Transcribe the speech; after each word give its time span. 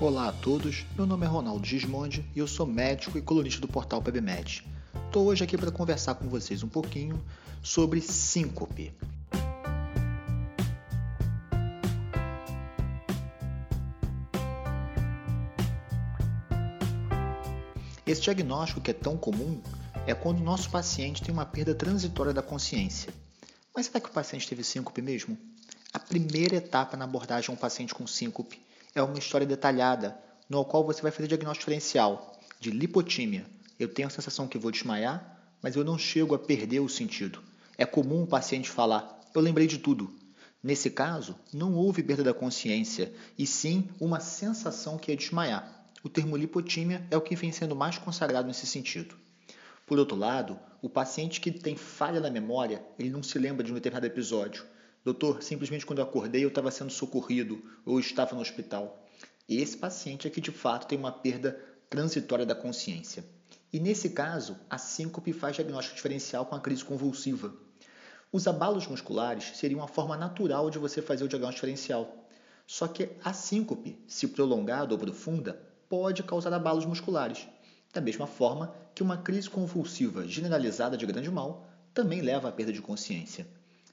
Olá 0.00 0.28
a 0.28 0.32
todos, 0.32 0.84
meu 0.96 1.06
nome 1.06 1.24
é 1.24 1.28
Ronaldo 1.28 1.64
Gismondi 1.64 2.24
e 2.34 2.40
eu 2.40 2.48
sou 2.48 2.66
médico 2.66 3.16
e 3.16 3.22
colunista 3.22 3.60
do 3.60 3.68
portal 3.68 4.02
PebMed. 4.02 4.66
Estou 5.06 5.26
hoje 5.26 5.44
aqui 5.44 5.56
para 5.56 5.70
conversar 5.70 6.16
com 6.16 6.28
vocês 6.28 6.64
um 6.64 6.68
pouquinho 6.68 7.24
sobre 7.62 8.00
síncope. 8.00 8.92
Esse 18.04 18.22
diagnóstico 18.22 18.80
que 18.80 18.90
é 18.90 18.94
tão 18.94 19.16
comum 19.16 19.62
é 20.08 20.12
quando 20.12 20.40
o 20.40 20.44
nosso 20.44 20.68
paciente 20.70 21.22
tem 21.22 21.32
uma 21.32 21.46
perda 21.46 21.72
transitória 21.72 22.34
da 22.34 22.42
consciência. 22.42 23.14
Mas 23.72 23.86
será 23.86 24.00
que 24.00 24.08
o 24.08 24.12
paciente 24.12 24.48
teve 24.48 24.64
síncope 24.64 25.00
mesmo? 25.00 25.38
A 25.92 26.00
primeira 26.00 26.56
etapa 26.56 26.96
na 26.96 27.04
abordagem 27.04 27.50
a 27.50 27.52
um 27.52 27.56
paciente 27.56 27.94
com 27.94 28.08
síncope 28.08 28.60
é 28.94 29.02
uma 29.02 29.18
história 29.18 29.46
detalhada, 29.46 30.16
no 30.48 30.64
qual 30.64 30.84
você 30.84 31.02
vai 31.02 31.10
fazer 31.10 31.26
diagnóstico 31.26 31.70
diferencial 31.70 32.38
de 32.60 32.70
lipotímia. 32.70 33.44
Eu 33.78 33.88
tenho 33.88 34.08
a 34.08 34.10
sensação 34.10 34.46
que 34.46 34.58
vou 34.58 34.70
desmaiar, 34.70 35.38
mas 35.60 35.74
eu 35.74 35.84
não 35.84 35.98
chego 35.98 36.34
a 36.34 36.38
perder 36.38 36.80
o 36.80 36.88
sentido. 36.88 37.42
É 37.76 37.84
comum 37.84 38.22
o 38.22 38.26
paciente 38.26 38.70
falar: 38.70 39.20
Eu 39.34 39.40
lembrei 39.40 39.66
de 39.66 39.78
tudo. 39.78 40.14
Nesse 40.62 40.90
caso, 40.90 41.34
não 41.52 41.74
houve 41.74 42.02
perda 42.02 42.22
da 42.22 42.32
consciência, 42.32 43.12
e 43.36 43.46
sim 43.46 43.88
uma 44.00 44.20
sensação 44.20 44.96
que 44.96 45.12
é 45.12 45.16
desmaiar. 45.16 45.84
O 46.02 46.08
termo 46.08 46.36
lipotímia 46.36 47.06
é 47.10 47.16
o 47.16 47.20
que 47.20 47.36
vem 47.36 47.50
sendo 47.50 47.74
mais 47.74 47.98
consagrado 47.98 48.46
nesse 48.46 48.66
sentido. 48.66 49.16
Por 49.86 49.98
outro 49.98 50.16
lado, 50.16 50.58
o 50.80 50.88
paciente 50.88 51.40
que 51.40 51.50
tem 51.50 51.76
falha 51.76 52.20
na 52.20 52.30
memória, 52.30 52.82
ele 52.98 53.10
não 53.10 53.22
se 53.22 53.38
lembra 53.38 53.64
de 53.64 53.72
um 53.72 53.74
determinado 53.74 54.06
episódio. 54.06 54.64
Doutor, 55.04 55.42
simplesmente 55.42 55.84
quando 55.84 55.98
eu 55.98 56.04
acordei 56.04 56.42
eu 56.42 56.48
estava 56.48 56.70
sendo 56.70 56.90
socorrido 56.90 57.62
ou 57.84 58.00
estava 58.00 58.34
no 58.34 58.40
hospital. 58.40 59.04
Esse 59.46 59.76
paciente 59.76 60.26
é 60.26 60.30
que 60.30 60.40
de 60.40 60.50
fato 60.50 60.86
tem 60.86 60.98
uma 60.98 61.12
perda 61.12 61.60
transitória 61.90 62.46
da 62.46 62.54
consciência. 62.54 63.22
E 63.70 63.78
nesse 63.78 64.10
caso, 64.10 64.56
a 64.70 64.78
síncope 64.78 65.34
faz 65.34 65.56
diagnóstico 65.56 65.96
diferencial 65.96 66.46
com 66.46 66.54
a 66.54 66.60
crise 66.60 66.82
convulsiva. 66.82 67.54
Os 68.32 68.46
abalos 68.46 68.86
musculares 68.86 69.52
seriam 69.58 69.80
uma 69.80 69.88
forma 69.88 70.16
natural 70.16 70.70
de 70.70 70.78
você 70.78 71.02
fazer 71.02 71.24
o 71.24 71.28
diagnóstico 71.28 71.66
diferencial. 71.66 72.26
Só 72.66 72.88
que 72.88 73.10
a 73.22 73.34
síncope, 73.34 74.02
se 74.08 74.28
prolongada 74.28 74.94
ou 74.94 74.98
profunda, 74.98 75.60
pode 75.86 76.22
causar 76.22 76.54
abalos 76.54 76.86
musculares. 76.86 77.46
Da 77.92 78.00
mesma 78.00 78.26
forma 78.26 78.74
que 78.94 79.02
uma 79.02 79.18
crise 79.18 79.50
convulsiva 79.50 80.26
generalizada 80.26 80.96
de 80.96 81.04
grande 81.04 81.30
mal 81.30 81.68
também 81.92 82.22
leva 82.22 82.48
à 82.48 82.52
perda 82.52 82.72
de 82.72 82.80
consciência. 82.80 83.46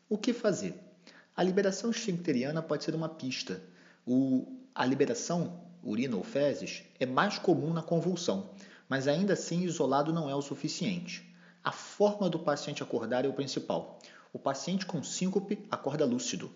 O 0.08 0.18
que 0.18 0.32
fazer? 0.32 0.91
A 1.36 1.44
liberação 1.44 1.92
esfincteriana 1.92 2.62
pode 2.62 2.84
ser 2.84 2.94
uma 2.94 3.08
pista. 3.08 3.62
O, 4.06 4.46
a 4.76 4.86
liberação 4.86 5.62
urina 5.84 6.18
ou 6.18 6.24
fezes 6.24 6.84
é 7.00 7.06
mais 7.06 7.38
comum 7.38 7.74
na 7.74 7.82
convulsão, 7.82 8.50
mas 8.90 9.08
ainda 9.08 9.34
assim 9.34 9.64
isolado 9.64 10.12
não 10.12 10.30
é 10.30 10.36
o 10.36 10.42
suficiente. 10.42 11.34
A 11.64 11.72
forma 11.72 12.30
do 12.30 12.40
paciente 12.40 12.84
acordar 12.84 13.24
é 13.24 13.28
o 13.28 13.34
principal. 13.34 14.00
O 14.34 14.40
paciente 14.40 14.86
com 14.86 15.02
síncope 15.04 15.66
acorda 15.70 16.06
lúcido, 16.06 16.52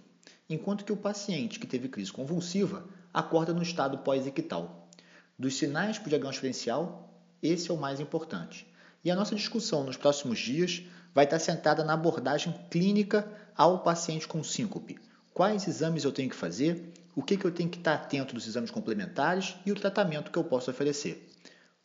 enquanto 0.49 0.83
que 0.83 0.91
o 0.91 0.97
paciente 0.97 1.59
que 1.59 1.67
teve 1.67 1.87
crise 1.87 2.11
convulsiva 2.11 2.85
acorda 3.13 3.53
no 3.53 3.63
estado 3.63 3.99
pós-ictal. 3.99 4.89
Dos 5.37 5.57
sinais 5.57 5.97
para 5.97 6.07
o 6.07 6.09
diagnóstico 6.09 6.47
diferencial, 6.47 7.13
esse 7.41 7.71
é 7.71 7.73
o 7.73 7.77
mais 7.77 7.99
importante. 7.99 8.67
E 9.03 9.11
a 9.11 9.15
nossa 9.15 9.35
discussão 9.35 9.83
nos 9.83 9.97
próximos 9.97 10.39
dias 10.39 10.83
vai 11.13 11.25
estar 11.25 11.39
sentada 11.39 11.83
na 11.83 11.93
abordagem 11.93 12.53
clínica 12.69 13.29
ao 13.55 13.79
paciente 13.79 14.27
com 14.27 14.43
síncope. 14.43 14.97
Quais 15.33 15.67
exames 15.67 16.03
eu 16.03 16.11
tenho 16.11 16.29
que 16.29 16.35
fazer, 16.35 16.93
o 17.15 17.23
que, 17.23 17.37
que 17.37 17.45
eu 17.45 17.51
tenho 17.51 17.69
que 17.69 17.77
estar 17.77 17.93
atento 17.93 18.33
dos 18.33 18.47
exames 18.47 18.69
complementares 18.69 19.55
e 19.65 19.71
o 19.71 19.75
tratamento 19.75 20.31
que 20.31 20.37
eu 20.37 20.43
posso 20.43 20.69
oferecer. 20.69 21.31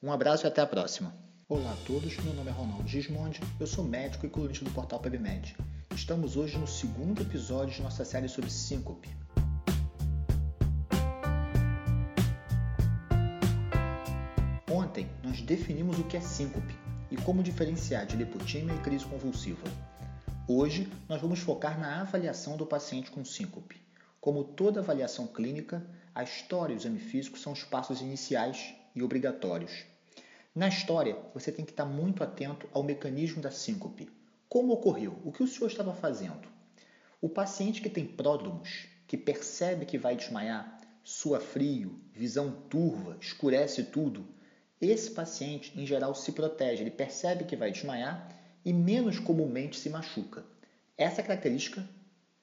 Um 0.03 0.13
abraço 0.13 0.47
e 0.47 0.49
até 0.49 0.61
a 0.61 0.67
próxima. 0.67 1.15
Olá 1.49 1.73
a 1.73 1.87
todos, 1.87 2.17
meu 2.19 2.35
nome 2.35 2.49
é 2.49 2.53
Ronaldo 2.53 2.89
Gismondi, 2.89 3.41
eu 3.59 3.67
sou 3.67 3.85
médico 3.85 4.27
e 4.27 4.29
colunista 4.29 4.65
do 4.65 4.71
portal 4.73 5.01
PebMed. 5.01 5.57
Estamos 5.95 6.37
hoje 6.37 6.59
no 6.59 6.67
segundo 6.67 7.23
episódio 7.23 7.75
de 7.75 7.83
nossa 7.83 8.05
série 8.05 8.29
sobre 8.29 8.51
síncope. 8.51 9.09
Ontem 14.71 15.09
nós 15.25 15.43
definimos 15.43 15.99
o 15.99 16.05
que 16.05 16.17
é 16.17 16.21
síncope 16.21 16.75
e 17.11 17.17
como 17.17 17.43
diferenciar 17.43 18.07
de 18.07 18.17
lipotímia 18.17 18.75
e 18.75 18.79
crise 18.79 19.05
convulsiva. 19.05 19.65
Hoje 20.53 20.93
nós 21.09 21.23
vamos 21.23 21.39
focar 21.39 21.79
na 21.79 22.01
avaliação 22.01 22.57
do 22.57 22.67
paciente 22.67 23.09
com 23.09 23.25
síncope. 23.25 23.81
Como 24.21 24.43
toda 24.43 24.81
avaliação 24.81 25.29
clínica, 25.29 25.87
a 26.13 26.25
história 26.25 26.73
e 26.73 26.77
o 26.77 26.81
exame 26.81 26.99
físico 26.99 27.39
são 27.39 27.53
os 27.53 27.63
passos 27.63 28.01
iniciais 28.01 28.75
e 28.93 29.01
obrigatórios. 29.01 29.85
Na 30.53 30.67
história, 30.67 31.17
você 31.33 31.53
tem 31.53 31.65
que 31.65 31.71
estar 31.71 31.85
muito 31.85 32.25
atento 32.25 32.69
ao 32.73 32.83
mecanismo 32.83 33.41
da 33.41 33.53
síncope. 33.53 34.11
Como 34.49 34.73
ocorreu? 34.73 35.21
O 35.25 35.31
que 35.31 35.45
o 35.45 35.47
senhor 35.47 35.69
estava 35.69 35.95
fazendo? 35.95 36.49
O 37.21 37.29
paciente 37.29 37.81
que 37.81 37.89
tem 37.89 38.05
pródromos, 38.05 38.89
que 39.07 39.17
percebe 39.17 39.87
que 39.87 39.99
vai 39.99 40.17
desmaiar, 40.17 40.81
sua 41.05 41.39
frio, 41.39 42.01
visão 42.13 42.51
turva, 42.69 43.17
escurece 43.21 43.85
tudo, 43.85 44.27
esse 44.81 45.13
paciente, 45.13 45.81
em 45.81 45.87
geral, 45.87 46.13
se 46.13 46.33
protege, 46.33 46.83
ele 46.83 46.91
percebe 46.91 47.45
que 47.45 47.55
vai 47.55 47.71
desmaiar 47.71 48.40
e 48.65 48.73
menos 48.73 49.19
comumente 49.19 49.79
se 49.79 49.89
machuca. 49.89 50.45
Essa 50.97 51.23
característica, 51.23 51.89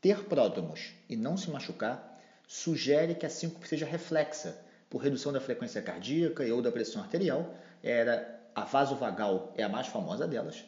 ter 0.02 0.24
pródromos 0.26 0.94
e 1.10 1.16
não 1.16 1.38
se 1.38 1.50
machucar, 1.50 2.20
sugere 2.48 3.16
que 3.16 3.26
a 3.26 3.30
síncope 3.30 3.68
seja 3.68 3.86
reflexa, 3.86 4.58
por 4.90 5.00
redução 5.00 5.34
da 5.34 5.42
frequência 5.42 5.82
cardíaca 5.82 6.44
ou 6.46 6.62
da 6.62 6.72
pressão 6.72 7.02
arterial, 7.02 7.54
era 7.84 8.38
a 8.56 8.64
vasovagal 8.64 9.54
é 9.56 9.64
a 9.64 9.70
mais 9.70 9.88
famosa 9.88 10.28
delas, 10.28 10.64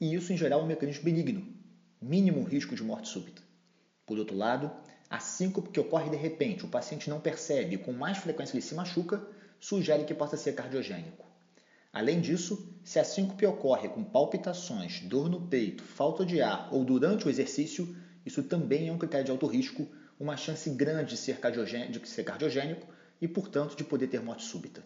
e 0.00 0.14
isso 0.14 0.32
em 0.32 0.36
geral 0.36 0.60
é 0.60 0.62
um 0.62 0.66
mecanismo 0.66 1.04
benigno, 1.04 1.46
mínimo 2.00 2.42
risco 2.42 2.74
de 2.74 2.82
morte 2.82 3.08
súbita. 3.08 3.42
Por 4.06 4.18
outro 4.18 4.36
lado, 4.36 4.70
a 5.10 5.18
síncope 5.18 5.70
que 5.70 5.80
ocorre 5.80 6.08
de 6.08 6.16
repente, 6.16 6.64
o 6.64 6.68
paciente 6.68 7.10
não 7.10 7.20
percebe, 7.20 7.78
com 7.78 7.92
mais 7.92 8.18
frequência 8.18 8.54
ele 8.54 8.62
se 8.62 8.74
machuca, 8.74 9.22
sugere 9.60 10.04
que 10.04 10.14
possa 10.14 10.36
ser 10.36 10.54
cardiogênico. 10.54 11.23
Além 11.94 12.20
disso, 12.20 12.74
se 12.82 12.98
a 12.98 13.04
síncope 13.04 13.46
ocorre 13.46 13.88
com 13.88 14.02
palpitações, 14.02 15.00
dor 15.02 15.30
no 15.30 15.42
peito, 15.42 15.84
falta 15.84 16.26
de 16.26 16.42
ar 16.42 16.68
ou 16.72 16.84
durante 16.84 17.24
o 17.24 17.30
exercício, 17.30 17.94
isso 18.26 18.42
também 18.42 18.88
é 18.88 18.92
um 18.92 18.98
critério 18.98 19.26
de 19.26 19.30
alto 19.30 19.46
risco, 19.46 19.86
uma 20.18 20.36
chance 20.36 20.68
grande 20.70 21.10
de 21.10 21.16
ser, 21.16 21.38
de 21.88 22.08
ser 22.08 22.24
cardiogênico 22.24 22.84
e, 23.20 23.28
portanto, 23.28 23.76
de 23.76 23.84
poder 23.84 24.08
ter 24.08 24.20
morte 24.20 24.42
súbita. 24.42 24.82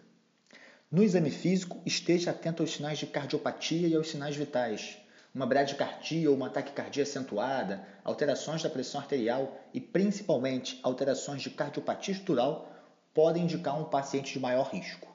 No 0.93 1.03
exame 1.03 1.31
físico, 1.31 1.81
esteja 1.87 2.31
atento 2.31 2.63
aos 2.63 2.73
sinais 2.73 2.99
de 2.99 3.07
cardiopatia 3.07 3.89
e 3.89 3.95
aos 3.95 4.11
sinais 4.11 4.37
vitais. 4.37 4.99
Uma 5.35 5.47
bradicardia 5.47 6.29
ou 6.29 6.37
uma 6.37 6.51
taquicardia 6.51 7.05
acentuada, 7.05 7.89
alterações 8.05 8.63
da 8.63 8.69
pressão 8.69 9.01
arterial 9.01 9.59
e, 9.73 9.81
principalmente, 9.81 10.79
alterações 10.83 11.41
de 11.41 11.49
cardiopatia 11.49 12.13
estrutural 12.13 12.71
podem 13.15 13.45
indicar 13.45 13.81
um 13.81 13.85
paciente 13.85 14.35
de 14.35 14.41
maior 14.41 14.69
risco. 14.71 15.08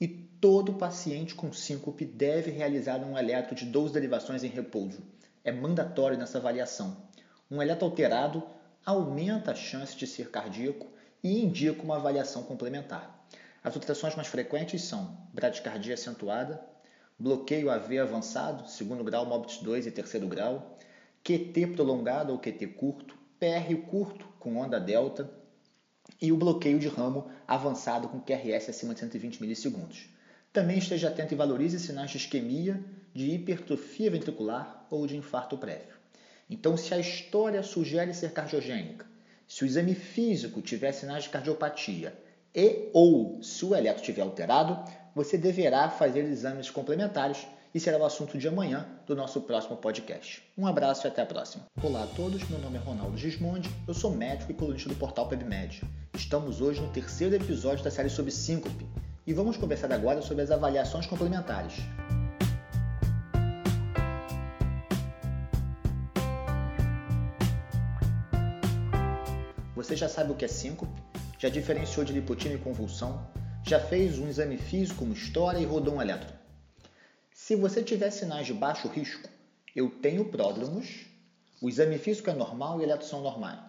E 0.00 0.06
todo 0.06 0.74
paciente 0.74 1.34
com 1.34 1.52
síncope 1.52 2.04
deve 2.04 2.50
realizar 2.50 2.98
um 2.98 3.16
eletro 3.16 3.54
de 3.54 3.64
12 3.64 3.94
derivações 3.94 4.44
em 4.44 4.48
repouso. 4.48 5.02
É 5.42 5.50
mandatório 5.50 6.18
nessa 6.18 6.38
avaliação. 6.38 6.96
Um 7.50 7.62
eletro 7.62 7.86
alterado 7.86 8.42
aumenta 8.84 9.52
a 9.52 9.54
chance 9.54 9.96
de 9.96 10.06
ser 10.06 10.30
cardíaco 10.30 10.86
e 11.22 11.42
indica 11.42 11.82
uma 11.82 11.96
avaliação 11.96 12.42
complementar. 12.42 13.26
As 13.64 13.74
alterações 13.74 14.14
mais 14.14 14.28
frequentes 14.28 14.82
são 14.82 15.16
bradicardia 15.32 15.94
acentuada, 15.94 16.60
bloqueio 17.18 17.70
AV 17.70 17.98
avançado, 17.98 18.68
segundo 18.68 19.02
grau, 19.02 19.26
MOBIT 19.26 19.64
2 19.64 19.86
e 19.86 19.90
terceiro 19.90 20.28
grau, 20.28 20.78
QT 21.24 21.68
prolongado 21.74 22.32
ou 22.32 22.38
QT 22.38 22.66
curto, 22.68 23.18
PR 23.40 23.74
curto 23.88 24.28
com 24.38 24.58
onda 24.58 24.78
delta, 24.78 25.28
e 26.20 26.32
o 26.32 26.36
bloqueio 26.36 26.78
de 26.78 26.88
ramo 26.88 27.26
avançado 27.46 28.08
com 28.08 28.20
QRS 28.20 28.70
acima 28.70 28.94
de 28.94 29.00
120 29.00 29.40
milissegundos. 29.40 30.08
Também 30.52 30.78
esteja 30.78 31.08
atento 31.08 31.34
e 31.34 31.36
valorize 31.36 31.78
sinais 31.78 32.10
de 32.10 32.16
isquemia, 32.16 32.82
de 33.14 33.30
hipertrofia 33.30 34.10
ventricular 34.10 34.86
ou 34.90 35.06
de 35.06 35.16
infarto 35.16 35.58
prévio. 35.58 35.94
Então, 36.48 36.76
se 36.76 36.94
a 36.94 36.98
história 36.98 37.62
sugere 37.62 38.14
ser 38.14 38.32
cardiogênica, 38.32 39.04
se 39.46 39.64
o 39.64 39.66
exame 39.66 39.94
físico 39.94 40.62
tiver 40.62 40.92
sinais 40.92 41.24
de 41.24 41.30
cardiopatia 41.30 42.16
e 42.54 42.88
ou 42.92 43.42
se 43.42 43.64
o 43.64 43.74
eletro 43.74 44.00
estiver 44.00 44.22
alterado, 44.22 44.82
você 45.14 45.36
deverá 45.36 45.88
fazer 45.90 46.20
exames 46.20 46.70
complementares 46.70 47.46
e 47.76 47.80
será 47.80 47.98
o 47.98 48.06
assunto 48.06 48.38
de 48.38 48.48
amanhã 48.48 48.86
do 49.06 49.14
nosso 49.14 49.38
próximo 49.42 49.76
podcast. 49.76 50.42
Um 50.56 50.66
abraço 50.66 51.06
e 51.06 51.08
até 51.08 51.20
a 51.20 51.26
próxima. 51.26 51.66
Olá 51.82 52.04
a 52.04 52.06
todos, 52.06 52.48
meu 52.48 52.58
nome 52.58 52.78
é 52.78 52.80
Ronaldo 52.80 53.18
Gismondi, 53.18 53.68
eu 53.86 53.92
sou 53.92 54.16
médico 54.16 54.50
e 54.50 54.54
colunista 54.54 54.88
do 54.88 54.94
portal 54.94 55.28
PebMed. 55.28 55.82
Estamos 56.14 56.62
hoje 56.62 56.80
no 56.80 56.88
terceiro 56.88 57.34
episódio 57.34 57.84
da 57.84 57.90
série 57.90 58.08
sobre 58.08 58.30
síncope 58.30 58.88
e 59.26 59.34
vamos 59.34 59.58
conversar 59.58 59.92
agora 59.92 60.22
sobre 60.22 60.42
as 60.42 60.50
avaliações 60.50 61.04
complementares. 61.04 61.74
Você 69.74 69.94
já 69.94 70.08
sabe 70.08 70.32
o 70.32 70.34
que 70.34 70.46
é 70.46 70.48
síncope? 70.48 70.98
Já 71.38 71.50
diferenciou 71.50 72.06
de 72.06 72.14
lipotímia 72.14 72.56
e 72.56 72.58
convulsão? 72.58 73.28
Já 73.62 73.78
fez 73.78 74.18
um 74.18 74.26
exame 74.26 74.56
físico 74.56 75.00
como 75.00 75.12
história 75.12 75.58
e 75.58 75.66
rodou 75.66 75.96
um 75.96 76.00
eletro? 76.00 76.45
Se 77.46 77.54
você 77.54 77.80
tiver 77.80 78.10
sinais 78.10 78.44
de 78.44 78.52
baixo 78.52 78.88
risco, 78.88 79.28
eu 79.76 79.88
tenho 79.88 80.24
pródromos, 80.24 81.06
o 81.62 81.68
exame 81.68 81.96
físico 81.96 82.28
é 82.28 82.32
normal 82.32 82.80
e 82.80 82.82
eletros 82.82 83.08
são 83.08 83.20
normais. 83.20 83.60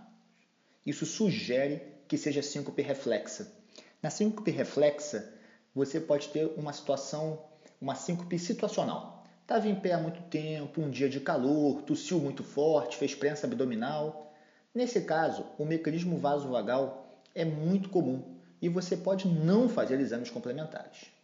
Isso 0.84 1.06
sugere 1.06 1.84
que 2.08 2.18
seja 2.18 2.42
síncope 2.42 2.82
reflexa. 2.82 3.54
Na 4.02 4.10
síncope 4.10 4.50
reflexa, 4.50 5.32
você 5.76 6.00
pode 6.00 6.30
ter 6.30 6.52
uma 6.58 6.74
situação, 6.74 7.46
uma 7.80 7.94
síncope 7.94 8.40
situacional. 8.40 9.24
Estava 9.44 9.68
em 9.68 9.76
pé 9.76 9.94
há 9.94 10.00
muito 10.00 10.24
tempo, 10.24 10.82
um 10.82 10.90
dia 10.90 11.08
de 11.08 11.20
calor, 11.20 11.84
tossiu 11.84 12.20
muito 12.20 12.44
forte, 12.44 12.98
fez 12.98 13.14
prensa 13.14 13.46
abdominal. 13.46 14.34
Nesse 14.74 15.02
caso, 15.02 15.46
o 15.56 15.64
mecanismo 15.64 16.18
vasovagal 16.18 17.22
é 17.36 17.46
muito 17.46 17.90
comum 17.90 18.40
e 18.60 18.70
você 18.70 18.98
pode 18.98 19.28
não 19.28 19.70
fazer 19.70 20.00
exames 20.00 20.32
complementares. 20.32 21.16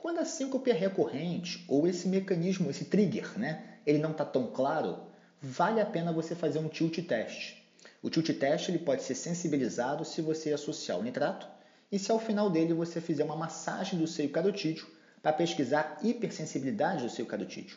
Quando 0.00 0.20
a 0.20 0.24
síncope 0.24 0.70
é 0.70 0.74
recorrente 0.74 1.64
ou 1.66 1.84
esse 1.84 2.06
mecanismo, 2.06 2.70
esse 2.70 2.84
trigger, 2.84 3.36
né, 3.36 3.64
ele 3.84 3.98
não 3.98 4.12
está 4.12 4.24
tão 4.24 4.46
claro, 4.46 4.96
vale 5.42 5.80
a 5.80 5.84
pena 5.84 6.12
você 6.12 6.36
fazer 6.36 6.60
um 6.60 6.68
tilt 6.68 7.04
test. 7.04 7.56
O 8.00 8.08
tilt 8.08 8.30
test 8.38 8.68
ele 8.68 8.78
pode 8.78 9.02
ser 9.02 9.16
sensibilizado 9.16 10.04
se 10.04 10.22
você 10.22 10.52
associar 10.52 11.00
o 11.00 11.02
nitrato 11.02 11.48
e 11.90 11.98
se 11.98 12.12
ao 12.12 12.20
final 12.20 12.48
dele 12.48 12.72
você 12.72 13.00
fizer 13.00 13.24
uma 13.24 13.34
massagem 13.34 13.98
do 13.98 14.06
seio 14.06 14.30
carotídeo 14.30 14.86
para 15.20 15.32
pesquisar 15.32 15.98
hipersensibilidade 16.00 17.02
do 17.02 17.10
seio 17.10 17.26
carotídeo. 17.26 17.76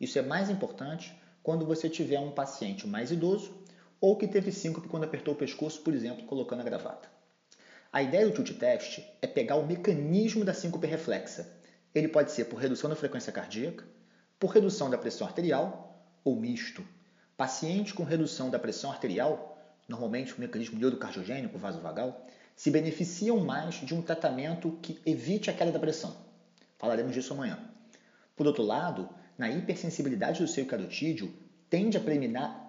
Isso 0.00 0.18
é 0.18 0.22
mais 0.22 0.50
importante 0.50 1.16
quando 1.40 1.64
você 1.64 1.88
tiver 1.88 2.18
um 2.18 2.32
paciente 2.32 2.84
mais 2.84 3.12
idoso 3.12 3.54
ou 4.00 4.16
que 4.16 4.26
teve 4.26 4.50
síncope 4.50 4.88
quando 4.88 5.04
apertou 5.04 5.34
o 5.34 5.38
pescoço, 5.38 5.80
por 5.82 5.94
exemplo, 5.94 6.26
colocando 6.26 6.62
a 6.62 6.64
gravata. 6.64 7.08
A 7.92 8.02
ideia 8.02 8.26
do 8.26 8.32
tilt 8.32 8.58
test 8.58 8.98
é 9.22 9.28
pegar 9.28 9.54
o 9.54 9.64
mecanismo 9.64 10.44
da 10.44 10.52
síncope 10.52 10.88
reflexa 10.88 11.59
ele 11.94 12.08
pode 12.08 12.32
ser 12.32 12.46
por 12.46 12.58
redução 12.58 12.88
da 12.88 12.96
frequência 12.96 13.32
cardíaca, 13.32 13.84
por 14.38 14.50
redução 14.50 14.88
da 14.88 14.98
pressão 14.98 15.26
arterial 15.26 16.04
ou 16.24 16.36
misto. 16.36 16.84
Pacientes 17.36 17.92
com 17.92 18.04
redução 18.04 18.50
da 18.50 18.58
pressão 18.58 18.90
arterial, 18.90 19.58
normalmente 19.88 20.34
o 20.34 20.40
mecanismo 20.40 20.78
iodocardiogênico 20.78 21.58
vasovagal, 21.58 22.26
se 22.54 22.70
beneficiam 22.70 23.40
mais 23.40 23.76
de 23.76 23.94
um 23.94 24.02
tratamento 24.02 24.78
que 24.82 25.00
evite 25.06 25.50
a 25.50 25.52
queda 25.52 25.72
da 25.72 25.78
pressão. 25.78 26.14
Falaremos 26.78 27.14
disso 27.14 27.32
amanhã. 27.32 27.58
Por 28.36 28.46
outro 28.46 28.62
lado, 28.62 29.08
na 29.36 29.50
hipersensibilidade 29.50 30.40
do 30.40 30.48
seio 30.48 30.66
carotídeo, 30.66 31.32
tende 31.68 31.96
a 31.96 32.00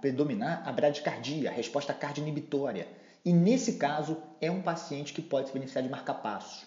predominar 0.02 0.64
a 0.66 0.72
bradicardia, 0.72 1.50
a 1.50 1.54
resposta 1.54 1.94
cardioinibitória, 1.94 2.88
e 3.26 3.34
nesse 3.34 3.74
caso 3.74 4.22
é 4.40 4.50
um 4.50 4.62
paciente 4.62 5.14
que 5.14 5.22
pode 5.22 5.48
se 5.48 5.54
beneficiar 5.54 5.84
de 5.84 5.90
marca-passos. 5.90 6.66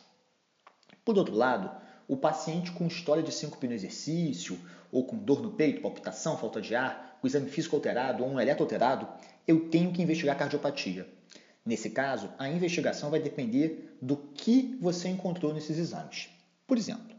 Por 1.04 1.16
outro 1.16 1.34
lado, 1.34 1.70
o 2.06 2.16
paciente 2.16 2.72
com 2.72 2.86
história 2.86 3.22
de 3.22 3.32
síncope 3.32 3.66
no 3.66 3.74
exercício, 3.74 4.58
ou 4.92 5.04
com 5.04 5.16
dor 5.16 5.42
no 5.42 5.52
peito, 5.52 5.80
palpitação, 5.80 6.38
falta 6.38 6.60
de 6.60 6.74
ar, 6.74 7.18
o 7.22 7.26
exame 7.26 7.48
físico 7.48 7.76
alterado 7.76 8.22
ou 8.22 8.30
um 8.30 8.40
eletro 8.40 8.64
alterado, 8.64 9.08
eu 9.46 9.68
tenho 9.68 9.92
que 9.92 10.02
investigar 10.02 10.36
cardiopatia. 10.36 11.08
Nesse 11.64 11.90
caso, 11.90 12.30
a 12.38 12.48
investigação 12.48 13.10
vai 13.10 13.20
depender 13.20 13.96
do 14.00 14.16
que 14.16 14.76
você 14.80 15.08
encontrou 15.08 15.54
nesses 15.54 15.78
exames. 15.78 16.28
Por 16.66 16.76
exemplo, 16.76 17.14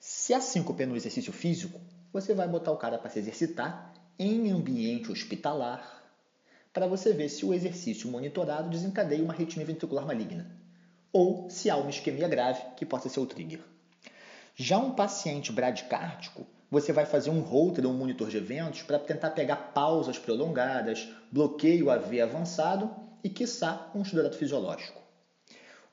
se 0.00 0.32
a 0.32 0.40
síncope 0.40 0.82
é 0.82 0.86
no 0.86 0.96
exercício 0.96 1.32
físico, 1.32 1.80
você 2.12 2.34
vai 2.34 2.48
botar 2.48 2.72
o 2.72 2.76
cara 2.76 2.98
para 2.98 3.10
se 3.10 3.18
exercitar 3.18 3.92
em 4.18 4.50
ambiente 4.50 5.12
hospitalar, 5.12 6.02
para 6.72 6.86
você 6.86 7.12
ver 7.12 7.28
se 7.28 7.44
o 7.44 7.52
exercício 7.52 8.10
monitorado 8.10 8.70
desencadeia 8.70 9.22
uma 9.22 9.34
arritmia 9.34 9.66
ventricular 9.66 10.06
maligna, 10.06 10.50
ou 11.12 11.48
se 11.50 11.68
há 11.68 11.76
uma 11.76 11.90
isquemia 11.90 12.28
grave 12.28 12.62
que 12.76 12.86
possa 12.86 13.08
ser 13.08 13.20
o 13.20 13.26
trigger. 13.26 13.60
Já 14.54 14.76
um 14.76 14.90
paciente 14.90 15.50
bradicárdico, 15.50 16.46
você 16.70 16.92
vai 16.92 17.06
fazer 17.06 17.30
um 17.30 17.40
holter 17.40 17.86
ou 17.86 17.92
um 17.92 17.96
monitor 17.96 18.28
de 18.28 18.36
eventos 18.36 18.82
para 18.82 18.98
tentar 18.98 19.30
pegar 19.30 19.56
pausas 19.56 20.18
prolongadas, 20.18 21.08
bloqueio 21.30 21.90
AV 21.90 22.20
avançado 22.20 22.90
e, 23.24 23.30
quiçá, 23.30 23.90
um 23.94 24.02
estudato 24.02 24.36
fisiológico. 24.36 25.00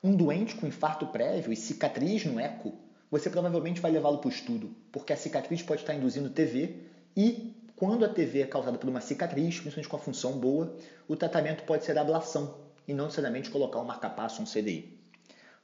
Um 0.04 0.14
doente 0.14 0.54
com 0.54 0.66
infarto 0.66 1.06
prévio 1.06 1.52
e 1.52 1.56
cicatriz 1.56 2.24
no 2.26 2.38
eco, 2.38 2.74
você 3.10 3.30
provavelmente 3.30 3.80
vai 3.80 3.90
levá-lo 3.90 4.18
para 4.18 4.28
o 4.28 4.32
estudo, 4.32 4.74
porque 4.92 5.12
a 5.12 5.16
cicatriz 5.16 5.62
pode 5.62 5.80
estar 5.80 5.94
induzindo 5.94 6.28
TV 6.28 6.84
e, 7.16 7.54
quando 7.76 8.04
a 8.04 8.08
TV 8.08 8.42
é 8.42 8.46
causada 8.46 8.76
por 8.76 8.90
uma 8.90 9.00
cicatriz, 9.00 9.58
principalmente 9.58 9.88
com 9.88 9.96
a 9.96 10.00
função 10.00 10.38
boa, 10.38 10.76
o 11.08 11.16
tratamento 11.16 11.64
pode 11.64 11.84
ser 11.84 11.96
ablação 11.96 12.58
e 12.86 12.92
não 12.92 13.06
necessariamente 13.06 13.50
colocar 13.50 13.80
um 13.80 13.84
marcapasso 13.84 14.42
ou 14.42 14.46
um 14.46 14.50
CDI. 14.50 14.98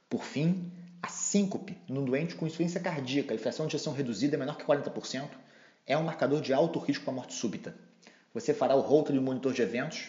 Por 0.09 0.23
fim, 0.23 0.71
síncope 1.27 1.77
no 1.89 2.05
doente 2.05 2.35
com 2.35 2.47
insuficiência 2.47 2.79
cardíaca 2.79 3.33
e 3.33 3.37
fração 3.37 3.67
de 3.67 3.75
ejeção 3.75 3.93
reduzida 3.93 4.35
é 4.35 4.39
menor 4.39 4.57
que 4.57 4.63
40%, 4.63 5.29
é 5.85 5.97
um 5.97 6.03
marcador 6.03 6.41
de 6.41 6.53
alto 6.53 6.79
risco 6.79 7.03
para 7.03 7.13
morte 7.13 7.33
súbita. 7.33 7.75
Você 8.33 8.53
fará 8.53 8.75
o 8.75 8.81
Holter 8.81 9.15
e 9.15 9.19
o 9.19 9.21
monitor 9.21 9.53
de 9.53 9.61
eventos, 9.61 10.07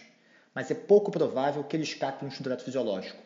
mas 0.55 0.71
é 0.71 0.75
pouco 0.75 1.11
provável 1.11 1.65
que 1.65 1.75
ele 1.77 1.83
escape 1.83 2.25
um 2.25 2.29
estudo 2.29 2.57
fisiológico. 2.59 3.21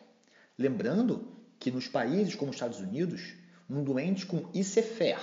Lembrando 0.57 1.27
que 1.59 1.71
nos 1.71 1.87
países 1.87 2.35
como 2.35 2.49
os 2.49 2.55
Estados 2.55 2.79
Unidos, 2.79 3.33
um 3.69 3.83
doente 3.83 4.25
com 4.25 4.49
ICFER, 4.53 5.19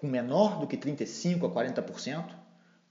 com 0.00 0.06
menor 0.06 0.58
do 0.58 0.66
que 0.66 0.76
35% 0.76 1.44
a 1.44 1.50
40%, 1.50 2.34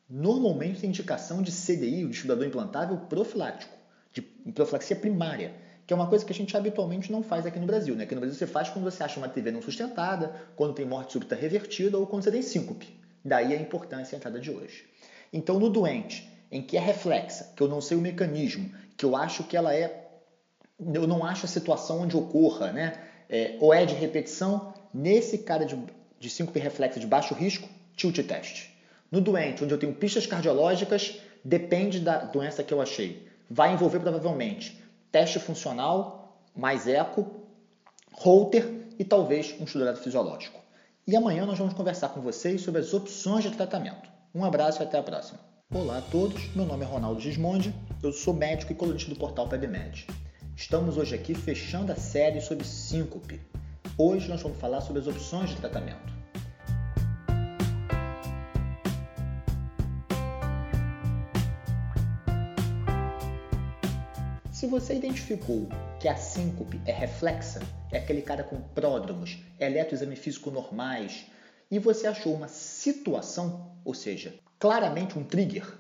normalmente 0.10 0.82
tem 0.82 0.90
indicação 0.90 1.42
de 1.42 1.52
CDI, 1.52 2.06
de 2.06 2.16
estudador 2.16 2.46
implantável 2.46 2.98
profilático, 2.98 3.76
de 4.14 4.22
profilaxia 4.22 4.96
primária, 4.96 5.54
que 5.92 5.94
é 5.94 5.98
uma 5.98 6.08
coisa 6.08 6.24
que 6.24 6.32
a 6.32 6.36
gente 6.36 6.56
habitualmente 6.56 7.12
não 7.12 7.22
faz 7.22 7.46
aqui 7.46 7.60
no 7.60 7.66
Brasil. 7.66 7.94
Né? 7.98 8.06
Aqui 8.06 8.16
no 8.16 8.22
Brasil 8.22 8.40
você 8.40 8.48
faz 8.48 8.70
quando 8.70 8.86
você 8.86 9.04
acha 9.04 9.20
uma 9.20 9.28
TV 9.28 9.52
não 9.52 9.62
sustentada, 9.62 10.34
quando 10.56 10.74
tem 10.74 10.86
morte 10.86 11.12
súbita 11.12 11.36
revertida 11.36 11.98
ou 11.98 12.08
quando 12.08 12.24
você 12.24 12.32
tem 12.32 12.42
síncope. 12.42 12.88
Daí 13.26 13.54
a 13.54 13.58
importância 13.60 14.12
da 14.12 14.18
entrada 14.20 14.40
de 14.40 14.50
hoje. 14.50 14.86
Então, 15.34 15.60
no 15.60 15.70
doente, 15.70 16.32
em 16.50 16.62
que 16.62 16.78
é 16.78 16.80
reflexa, 16.80 17.52
que 17.58 17.62
eu 17.62 17.68
não 17.68 17.82
sei 17.82 17.98
o 17.98 18.00
mecanismo, 18.00 18.72
que 18.96 19.04
eu 19.04 19.18
acho 19.18 19.44
que 19.44 19.58
ela 19.58 19.76
é. 19.76 20.08
Eu 20.80 21.06
não 21.06 21.26
acho 21.26 21.46
a 21.46 21.50
situação 21.50 22.04
onde 22.04 22.16
ocorra, 22.16 22.72
né? 22.72 22.94
É, 23.30 23.58
ou 23.60 23.74
é 23.74 23.86
de 23.86 23.94
repetição, 23.94 24.74
nesse 24.94 25.40
cara 25.40 25.66
de, 25.66 25.78
de 26.18 26.30
síncope 26.30 26.58
reflexa 26.58 27.02
de 27.02 27.06
baixo 27.06 27.34
risco, 27.34 27.68
tilt 27.98 28.18
test. 28.26 28.70
No 29.12 29.20
doente, 29.20 29.62
onde 29.62 29.74
eu 29.74 29.78
tenho 29.78 29.94
pistas 29.94 30.26
cardiológicas, 30.26 31.20
depende 31.44 32.00
da 32.00 32.20
doença 32.20 32.64
que 32.64 32.74
eu 32.74 32.80
achei. 32.80 33.28
Vai 33.50 33.74
envolver 33.74 34.00
provavelmente 34.00 34.81
teste 35.12 35.40
funcional, 35.40 36.46
mais 36.56 36.88
eco, 36.88 37.42
Holter 38.14 38.88
e 39.00 39.04
talvez 39.04 39.56
um 39.60 39.64
estudo 39.64 39.96
fisiológico. 39.96 40.60
E 41.08 41.16
amanhã 41.16 41.46
nós 41.46 41.58
vamos 41.58 41.74
conversar 41.74 42.10
com 42.10 42.22
vocês 42.22 42.62
sobre 42.62 42.82
as 42.82 42.94
opções 42.94 43.44
de 43.44 43.52
tratamento. 43.52 44.10
Um 44.34 44.46
abraço 44.46 44.82
e 44.82 44.84
até 44.84 44.98
a 44.98 45.04
próxima. 45.04 45.40
Olá 45.74 45.98
a 45.98 46.02
todos, 46.02 46.54
meu 46.56 46.66
nome 46.66 46.84
é 46.84 46.88
Ronaldo 46.88 47.20
Gismondi, 47.20 47.74
eu 48.04 48.12
sou 48.12 48.34
médico 48.34 48.72
e 48.72 48.76
colunista 48.76 49.10
do 49.10 49.16
portal 49.16 49.48
PebMed. 49.48 50.06
Estamos 50.56 50.98
hoje 50.98 51.16
aqui 51.16 51.34
fechando 51.34 51.92
a 51.92 51.96
série 51.96 52.42
sobre 52.42 52.66
síncope. 52.66 53.42
Hoje 53.98 54.28
nós 54.28 54.42
vamos 54.42 54.60
falar 54.60 54.82
sobre 54.82 55.02
as 55.02 55.08
opções 55.08 55.50
de 55.50 55.56
tratamento. 55.56 56.21
Você 64.72 64.96
identificou 64.96 65.68
que 66.00 66.08
a 66.08 66.16
síncope 66.16 66.80
é 66.86 66.94
reflexa, 66.94 67.60
é 67.92 67.98
aquele 67.98 68.22
cara 68.22 68.42
com 68.42 68.62
pródromos, 68.62 69.38
eletroexame 69.60 70.16
físico 70.16 70.50
normais, 70.50 71.26
e 71.70 71.78
você 71.78 72.08
achou 72.08 72.34
uma 72.34 72.48
situação, 72.48 73.76
ou 73.84 73.94
seja, 73.94 74.34
claramente 74.58 75.20
um 75.20 75.26
trigger, 75.26 75.78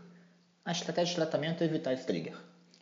a 0.65 0.73
estratégia 0.73 1.11
de 1.11 1.15
tratamento 1.15 1.63
é 1.63 1.67
evitar 1.67 1.93
esse 1.93 2.05
trigger. 2.05 2.35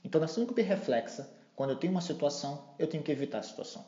Então, 0.04 0.20
na 0.20 0.28
síncope 0.28 0.64
reflexa, 0.64 1.30
quando 1.56 1.70
eu 1.70 1.76
tenho 1.76 1.92
uma 1.92 2.02
situação, 2.02 2.74
eu 2.80 2.88
tenho 2.88 3.04
que 3.04 3.12
evitar 3.12 3.38
a 3.38 3.44
situação. 3.44 3.86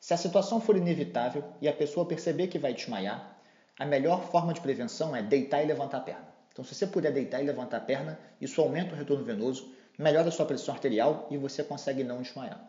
Se 0.00 0.12
a 0.12 0.16
situação 0.16 0.60
for 0.60 0.76
inevitável 0.76 1.44
e 1.60 1.68
a 1.68 1.72
pessoa 1.72 2.08
perceber 2.08 2.48
que 2.48 2.58
vai 2.58 2.74
desmaiar, 2.74 3.38
a 3.78 3.86
melhor 3.86 4.24
forma 4.24 4.52
de 4.52 4.60
prevenção 4.60 5.14
é 5.14 5.22
deitar 5.22 5.62
e 5.62 5.66
levantar 5.66 5.98
a 5.98 6.00
perna. 6.00 6.26
Então, 6.52 6.64
se 6.64 6.74
você 6.74 6.88
puder 6.88 7.12
deitar 7.12 7.40
e 7.40 7.46
levantar 7.46 7.76
a 7.76 7.80
perna, 7.80 8.18
isso 8.40 8.60
aumenta 8.60 8.94
o 8.94 8.98
retorno 8.98 9.24
venoso, 9.24 9.72
melhora 9.98 10.28
a 10.28 10.32
sua 10.32 10.46
pressão 10.46 10.74
arterial 10.74 11.26
e 11.30 11.36
você 11.36 11.62
consegue 11.62 12.04
não 12.04 12.22
desmaiar. 12.22 12.60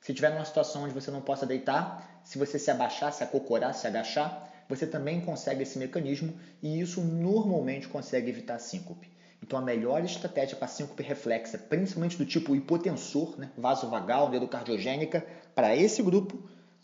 Se 0.00 0.12
tiver 0.12 0.30
numa 0.30 0.44
situação 0.44 0.82
onde 0.82 0.92
você 0.92 1.10
não 1.10 1.22
possa 1.22 1.46
deitar, 1.46 2.20
se 2.24 2.38
você 2.38 2.58
se 2.58 2.70
abaixar, 2.70 3.12
se 3.12 3.24
acocorar, 3.24 3.72
se 3.74 3.86
agachar, 3.86 4.50
você 4.68 4.86
também 4.86 5.20
consegue 5.20 5.62
esse 5.62 5.78
mecanismo 5.78 6.34
e 6.62 6.80
isso 6.80 7.00
normalmente 7.00 7.88
consegue 7.88 8.28
evitar 8.28 8.56
a 8.56 8.58
síncope. 8.58 9.10
Então 9.42 9.58
a 9.58 9.62
melhor 9.62 10.02
estratégia 10.04 10.56
para 10.56 10.68
síncope 10.68 11.02
reflexa, 11.02 11.58
principalmente 11.58 12.16
do 12.16 12.24
tipo 12.24 12.54
hipotensor, 12.56 13.38
né, 13.38 13.50
vasovagal, 13.56 14.34
endocardiogênica, 14.34 15.24
para 15.54 15.76
esse 15.76 16.02
grupo, 16.02 16.42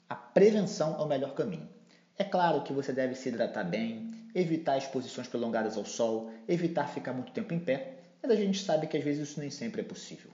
a 0.08 0.14
prevenção 0.14 0.96
é 0.98 1.02
o 1.02 1.06
melhor 1.06 1.34
caminho. 1.34 1.68
É 2.18 2.24
claro 2.24 2.62
que 2.62 2.72
você 2.72 2.92
deve 2.92 3.14
se 3.14 3.30
hidratar 3.30 3.64
bem, 3.64 4.10
evitar 4.34 4.76
exposições 4.76 5.26
prolongadas 5.26 5.76
ao 5.76 5.84
sol, 5.86 6.30
evitar 6.46 6.86
ficar 6.86 7.14
muito 7.14 7.32
tempo 7.32 7.54
em 7.54 7.58
pé, 7.58 7.96
mas 8.22 8.30
a 8.30 8.36
gente 8.36 8.62
sabe 8.62 8.86
que 8.86 8.96
às 8.96 9.04
vezes 9.04 9.28
isso 9.28 9.40
nem 9.40 9.50
sempre 9.50 9.80
é 9.80 9.84
possível. 9.84 10.30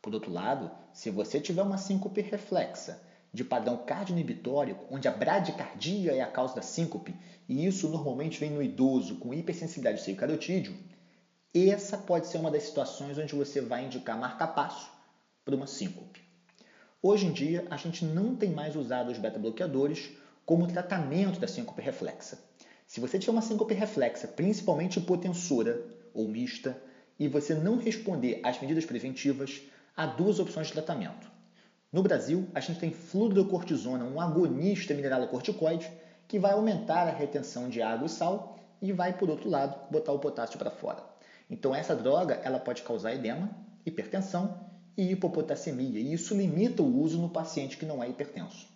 Por 0.00 0.14
outro 0.14 0.30
lado, 0.30 0.70
se 0.92 1.10
você 1.10 1.40
tiver 1.40 1.62
uma 1.62 1.78
síncope 1.78 2.20
reflexa 2.20 3.00
de 3.32 3.42
padrão 3.42 3.78
cardioinibitório, 3.78 4.78
onde 4.90 5.08
a 5.08 5.10
bradicardia 5.10 6.12
é 6.12 6.20
a 6.20 6.30
causa 6.30 6.54
da 6.54 6.62
síncope, 6.62 7.14
e 7.48 7.66
isso 7.66 7.88
normalmente 7.88 8.38
vem 8.38 8.50
no 8.50 8.62
idoso 8.62 9.16
com 9.16 9.34
hipersensibilidade 9.34 9.98
ao 9.98 10.04
seio 10.04 10.16
carotídeo, 10.16 10.76
essa 11.54 11.96
pode 11.96 12.26
ser 12.26 12.38
uma 12.38 12.50
das 12.50 12.64
situações 12.64 13.16
onde 13.16 13.34
você 13.34 13.60
vai 13.60 13.84
indicar 13.84 14.18
marca-passo 14.18 14.90
para 15.44 15.54
uma 15.54 15.66
síncope. 15.66 16.20
Hoje 17.02 17.26
em 17.26 17.32
dia, 17.32 17.66
a 17.70 17.76
gente 17.76 18.04
não 18.04 18.34
tem 18.34 18.50
mais 18.50 18.74
usado 18.74 19.10
os 19.12 19.18
beta-bloqueadores 19.18 20.10
como 20.44 20.66
tratamento 20.66 21.38
da 21.38 21.46
síncope 21.46 21.80
reflexa. 21.80 22.38
Se 22.86 23.00
você 23.00 23.18
tiver 23.18 23.32
uma 23.32 23.42
síncope 23.42 23.72
reflexa, 23.72 24.26
principalmente 24.26 24.98
hipotensora 24.98 25.84
ou 26.12 26.28
mista, 26.28 26.80
e 27.18 27.28
você 27.28 27.54
não 27.54 27.76
responder 27.76 28.40
às 28.42 28.60
medidas 28.60 28.84
preventivas, 28.84 29.62
há 29.96 30.06
duas 30.06 30.38
opções 30.38 30.68
de 30.68 30.72
tratamento. 30.72 31.30
No 31.92 32.02
Brasil, 32.02 32.48
a 32.54 32.60
gente 32.60 32.80
tem 32.80 32.90
fluorocortisona, 32.90 34.04
um 34.04 34.20
agonista 34.20 34.94
mineralocorticoide, 34.94 35.90
que 36.26 36.38
vai 36.38 36.52
aumentar 36.52 37.06
a 37.06 37.12
retenção 37.12 37.68
de 37.68 37.80
água 37.80 38.06
e 38.06 38.10
sal 38.10 38.58
e 38.82 38.92
vai, 38.92 39.16
por 39.16 39.30
outro 39.30 39.48
lado, 39.48 39.78
botar 39.90 40.12
o 40.12 40.18
potássio 40.18 40.58
para 40.58 40.70
fora. 40.70 41.02
Então, 41.48 41.74
essa 41.74 41.94
droga 41.94 42.40
ela 42.42 42.58
pode 42.58 42.82
causar 42.82 43.14
edema, 43.14 43.50
hipertensão 43.86 44.58
e 44.96 45.12
hipopotassemia, 45.12 46.00
e 46.00 46.12
isso 46.12 46.34
limita 46.34 46.82
o 46.82 47.00
uso 47.00 47.20
no 47.20 47.28
paciente 47.28 47.76
que 47.76 47.86
não 47.86 48.02
é 48.02 48.08
hipertenso. 48.08 48.66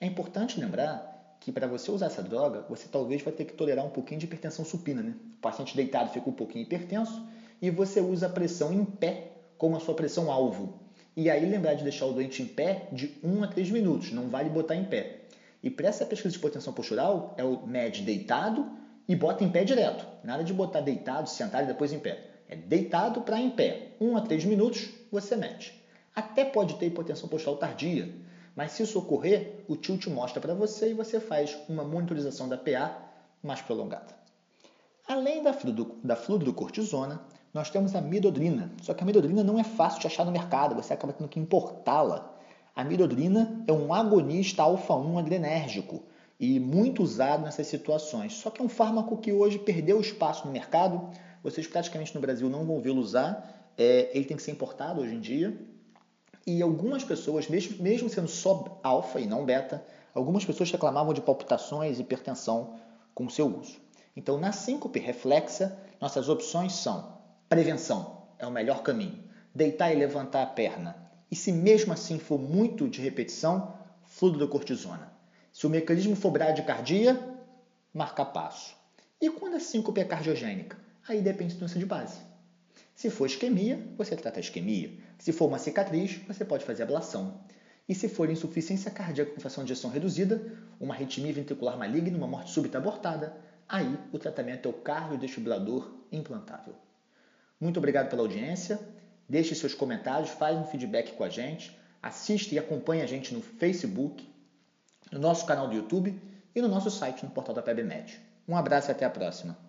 É 0.00 0.06
importante 0.06 0.60
lembrar 0.60 1.36
que 1.40 1.50
para 1.52 1.66
você 1.66 1.90
usar 1.90 2.06
essa 2.06 2.22
droga, 2.22 2.64
você 2.68 2.88
talvez 2.88 3.22
vai 3.22 3.32
ter 3.32 3.44
que 3.44 3.52
tolerar 3.52 3.84
um 3.84 3.90
pouquinho 3.90 4.20
de 4.20 4.26
hipertensão 4.26 4.64
supina. 4.64 5.02
Né? 5.02 5.14
O 5.38 5.40
paciente 5.40 5.76
deitado 5.76 6.10
fica 6.10 6.28
um 6.28 6.32
pouquinho 6.32 6.62
hipertenso 6.62 7.22
e 7.64 7.70
você 7.70 7.98
usa 7.98 8.26
a 8.26 8.28
pressão 8.28 8.74
em 8.74 8.84
pé 8.84 9.28
como 9.56 9.74
a 9.74 9.80
sua 9.80 9.94
pressão 9.94 10.30
alvo. 10.30 10.80
E 11.16 11.30
aí 11.30 11.48
lembrar 11.48 11.72
de 11.72 11.82
deixar 11.82 12.04
o 12.04 12.12
doente 12.12 12.42
em 12.42 12.46
pé 12.46 12.88
de 12.92 13.18
1 13.24 13.42
a 13.42 13.46
3 13.46 13.70
minutos, 13.70 14.12
não 14.12 14.28
vale 14.28 14.50
botar 14.50 14.76
em 14.76 14.84
pé. 14.84 15.20
E 15.62 15.70
para 15.70 15.88
essa 15.88 16.04
pesquisa 16.04 16.30
de 16.30 16.36
hipertensão 16.36 16.74
postural, 16.74 17.34
é 17.38 17.42
o 17.42 17.66
MED 17.66 18.02
deitado 18.02 18.70
e 19.08 19.16
bota 19.16 19.42
em 19.42 19.48
pé 19.48 19.64
direto. 19.64 20.06
Nada 20.22 20.44
de 20.44 20.52
botar 20.52 20.82
deitado, 20.82 21.26
sentado 21.26 21.64
e 21.64 21.68
depois 21.68 21.90
em 21.90 21.98
pé. 21.98 22.18
É 22.50 22.54
deitado 22.54 23.22
para 23.22 23.40
em 23.40 23.48
pé. 23.48 23.92
1 23.98 24.14
a 24.14 24.20
3 24.20 24.44
minutos, 24.44 24.90
você 25.10 25.34
mede. 25.34 25.72
Até 26.14 26.44
pode 26.44 26.74
ter 26.74 26.84
hipotensão 26.84 27.30
postural 27.30 27.56
tardia, 27.56 28.14
mas 28.54 28.72
se 28.72 28.82
isso 28.82 28.98
ocorrer, 28.98 29.64
o 29.66 29.74
tilt 29.74 30.06
mostra 30.08 30.38
para 30.38 30.52
você 30.52 30.90
e 30.90 30.94
você 30.94 31.18
faz 31.18 31.56
uma 31.66 31.82
monitorização 31.82 32.46
da 32.46 32.58
PA 32.58 32.94
mais 33.42 33.62
prolongada. 33.62 34.14
Além 35.06 35.42
da, 35.42 35.54
fluido, 35.54 35.98
da 36.04 36.14
fluorocortisona, 36.14 37.22
nós 37.54 37.70
temos 37.70 37.94
a 37.94 38.00
midodrina. 38.00 38.72
Só 38.82 38.92
que 38.92 39.04
a 39.04 39.06
midodrina 39.06 39.44
não 39.44 39.58
é 39.60 39.62
fácil 39.62 40.00
de 40.00 40.08
achar 40.08 40.26
no 40.26 40.32
mercado, 40.32 40.74
você 40.74 40.92
acaba 40.92 41.12
tendo 41.12 41.28
que 41.28 41.38
importá-la. 41.38 42.34
A 42.74 42.82
midodrina 42.82 43.62
é 43.68 43.72
um 43.72 43.94
agonista 43.94 44.64
alfa-1 44.64 45.20
adrenérgico 45.20 46.02
e 46.40 46.58
muito 46.58 47.00
usado 47.00 47.44
nessas 47.44 47.68
situações. 47.68 48.32
Só 48.34 48.50
que 48.50 48.60
é 48.60 48.64
um 48.64 48.68
fármaco 48.68 49.16
que 49.18 49.32
hoje 49.32 49.60
perdeu 49.60 50.00
espaço 50.00 50.44
no 50.44 50.52
mercado. 50.52 51.08
Vocês 51.44 51.64
praticamente 51.68 52.12
no 52.12 52.20
Brasil 52.20 52.50
não 52.50 52.66
vão 52.66 52.80
vê-lo 52.80 53.00
usar. 53.00 53.72
É, 53.78 54.10
ele 54.12 54.24
tem 54.24 54.36
que 54.36 54.42
ser 54.42 54.50
importado 54.50 55.00
hoje 55.00 55.14
em 55.14 55.20
dia. 55.20 55.56
E 56.44 56.60
algumas 56.60 57.04
pessoas, 57.04 57.48
mesmo, 57.48 57.80
mesmo 57.80 58.08
sendo 58.08 58.28
só 58.28 58.80
alfa 58.82 59.20
e 59.20 59.26
não 59.26 59.44
beta, 59.44 59.84
algumas 60.12 60.44
pessoas 60.44 60.70
reclamavam 60.72 61.14
de 61.14 61.20
palpitações 61.20 61.98
e 61.98 62.02
hipertensão 62.02 62.74
com 63.14 63.30
seu 63.30 63.46
uso. 63.46 63.76
Então, 64.16 64.38
na 64.38 64.50
síncope 64.50 64.98
reflexa, 64.98 65.78
nossas 66.00 66.28
opções 66.28 66.72
são 66.72 67.13
prevenção, 67.54 68.24
é 68.36 68.44
o 68.44 68.50
melhor 68.50 68.82
caminho. 68.82 69.22
Deitar 69.54 69.92
e 69.92 69.96
levantar 69.96 70.42
a 70.42 70.46
perna. 70.46 70.96
E 71.30 71.36
se 71.36 71.52
mesmo 71.52 71.92
assim 71.92 72.18
for 72.18 72.36
muito 72.36 72.88
de 72.88 73.00
repetição, 73.00 73.74
fluorocortisona. 74.06 75.12
Se 75.52 75.64
o 75.64 75.70
mecanismo 75.70 76.16
for 76.16 76.32
bradicardia, 76.32 77.16
marca 77.92 78.24
passo. 78.24 78.74
E 79.20 79.30
quando 79.30 79.54
a 79.54 79.60
síncope 79.60 80.00
é 80.00 80.04
cardiogênica? 80.04 80.76
Aí 81.06 81.20
depende 81.20 81.54
da 81.54 81.60
doença 81.60 81.78
de 81.78 81.86
base. 81.86 82.18
Se 82.92 83.08
for 83.08 83.26
isquemia, 83.26 83.86
você 83.96 84.16
trata 84.16 84.40
a 84.40 84.42
isquemia. 84.42 84.92
Se 85.16 85.30
for 85.30 85.46
uma 85.46 85.58
cicatriz, 85.58 86.16
você 86.26 86.44
pode 86.44 86.64
fazer 86.64 86.82
ablação. 86.82 87.40
E 87.88 87.94
se 87.94 88.08
for 88.08 88.28
insuficiência 88.28 88.90
cardíaca 88.90 89.30
com 89.30 89.40
fração 89.40 89.64
de 89.64 89.72
ejeção 89.72 89.90
reduzida, 89.90 90.44
uma 90.80 90.92
arritmia 90.92 91.32
ventricular 91.32 91.78
maligna, 91.78 92.18
uma 92.18 92.26
morte 92.26 92.50
súbita 92.50 92.78
abortada, 92.78 93.36
aí 93.68 93.96
o 94.12 94.18
tratamento 94.18 94.66
é 94.66 94.70
o 94.70 94.74
cardiodesfibrilador 94.74 95.94
implantável. 96.10 96.74
Muito 97.60 97.78
obrigado 97.78 98.08
pela 98.08 98.22
audiência. 98.22 98.78
Deixe 99.28 99.54
seus 99.54 99.74
comentários, 99.74 100.30
faz 100.30 100.56
um 100.56 100.64
feedback 100.64 101.12
com 101.12 101.24
a 101.24 101.28
gente, 101.28 101.76
assista 102.02 102.54
e 102.54 102.58
acompanhe 102.58 103.02
a 103.02 103.06
gente 103.06 103.32
no 103.32 103.40
Facebook, 103.40 104.28
no 105.10 105.18
nosso 105.18 105.46
canal 105.46 105.68
do 105.68 105.74
YouTube 105.74 106.20
e 106.54 106.60
no 106.60 106.68
nosso 106.68 106.90
site 106.90 107.24
no 107.24 107.30
portal 107.30 107.54
da 107.54 107.62
PebMed. 107.62 108.20
Um 108.46 108.56
abraço 108.56 108.90
e 108.90 108.92
até 108.92 109.04
a 109.04 109.10
próxima. 109.10 109.63